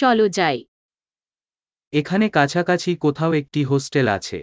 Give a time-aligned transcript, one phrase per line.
[0.00, 0.57] চলো যাই
[1.93, 4.39] এখানে কাছাকাছি কোথাও একটি হোস্টেল আছে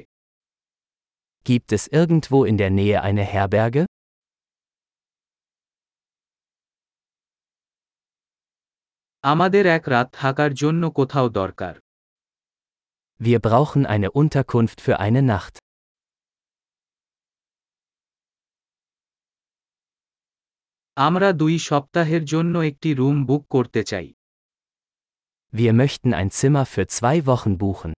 [1.46, 3.82] Gibt es irgendwo in der Nähe eine Herberge?
[9.24, 11.74] আমাদের এক রাত থাকার জন্য কোথাও দরকার
[13.20, 15.54] Wir brauchen eine Unterkunft für eine Nacht.
[20.96, 24.08] আমরা দুই সপ্তাহের জন্য একটি রুম বুক করতে চাই
[25.59, 27.93] Wir möchten ein Zimmer für zwei Wochen buchen.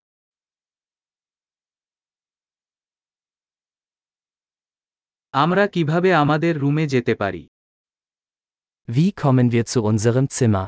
[5.34, 7.43] আমরা কিভাবে আমাদের রুমে যেতে পারি
[8.88, 10.65] Wie kommen wir zu unserem Zimmer?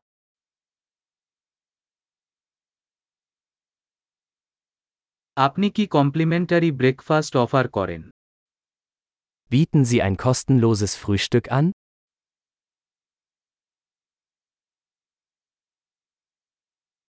[5.38, 8.02] আপনি কি কমপ্লিমেন্টারি ব্রেকফাস্ট অফার করেন
[9.52, 11.66] Bieten Sie ein kostenloses Frühstück an?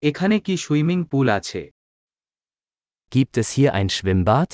[0.03, 1.63] এখানে কি সুইমিং পুল আছে
[3.13, 4.51] Gibt es hier ein Schwimmbad?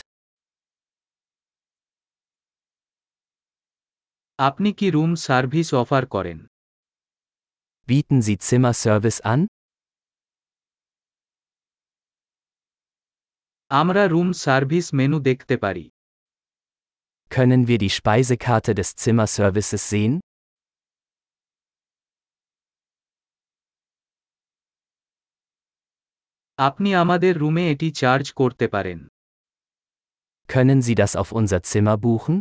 [4.39, 6.39] আপনি কি রুম সার্ভিস অফার করেন
[7.89, 9.41] Bieten Sie Zimmerservice an?
[13.71, 15.85] আমরা রুম সার্ভিস মেনু দেখতে পারি
[17.31, 20.15] Können wir die Speisekarte des Zimmerservices sehen?
[26.59, 28.99] আপনি আমাদের রুমে এটি চার্জ করতে পারেন
[30.49, 32.37] Können Sie das auf unser Zimmer buchen?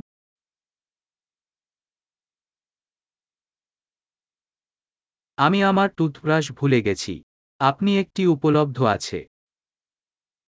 [5.37, 7.13] আমি আমার টুথব্রাশ ভুলে গেছি
[7.61, 9.19] আপনি একটি উপলব্ধ আছে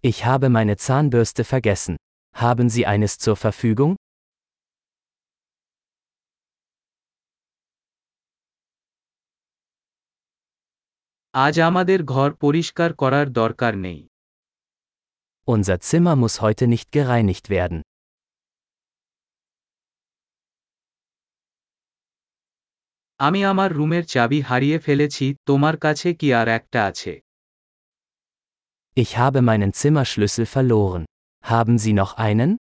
[0.04, 1.96] Ich habe meine Zahnbürste vergessen.
[2.36, 3.92] Haben Sie eines zur Verfügung?
[11.34, 14.00] আজ আমাদের ঘর পরিষ্কার করার দরকার নেই
[15.48, 17.80] Unser Zimmer muss heute nicht gereinigt werden.
[23.20, 27.14] আমি আমার রুমের চাবি হারিয়ে ফেলেছি তোমার কাছে কি আর একটা আছে
[28.98, 31.04] Ich habe meinen Zimmerschlüssel verloren.
[31.44, 32.52] Haben Sie noch einen?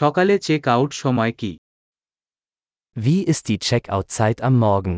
[0.00, 1.52] সকালে চেক আউট সময় কি
[2.96, 4.94] Wie ist die Checkout-Zeit am Morgen?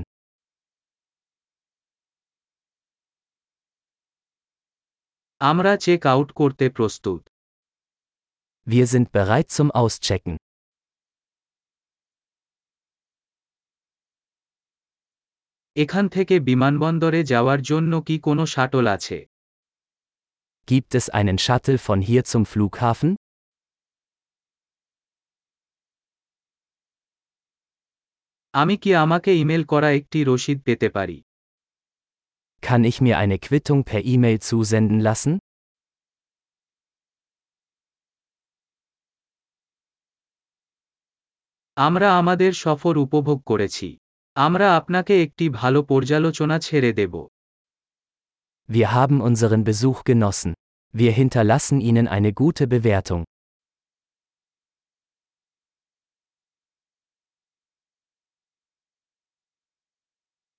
[5.41, 7.21] আমরা চেক আউট করতে প্রস্তুত
[8.67, 10.34] Wir sind bereit zum Auschecken.
[15.77, 19.19] এখান থেকে বিমানবন্দরে যাওয়ার জন্য কি কোনো শাটল আছে
[20.69, 23.11] Gibt es einen Shuttle von hier zum Flughafen?
[28.55, 31.19] আমি কি আমাকে ইমেল করা একটি রসিদ পেতে পারি
[32.62, 35.33] Kann ich mir eine Quittung per E-Mail zusenden lassen?
[41.77, 43.89] আমরা আমাদের সফর উপভোগ করেছি
[44.37, 47.15] আমরা আপনাকে একটি ভালো পর্যালোচনা ছেড়ে দেব
[48.69, 50.53] Wir haben unseren Besuch genossen.
[50.95, 53.23] Wir hinterlassen Ihnen eine gute Bewertung.